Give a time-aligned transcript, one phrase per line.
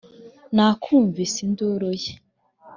[0.55, 2.11] nakumvise induru ye,